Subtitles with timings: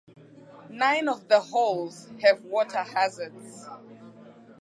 [0.71, 3.67] Nine of the holes have water hazards.